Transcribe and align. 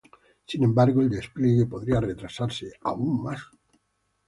Sin 0.47 0.63
embargo, 0.63 1.01
el 1.01 1.11
despliegue 1.11 1.67
podría 1.67 1.99
retrasarse 2.01 2.71
aún 2.81 3.21
más. 3.21 3.39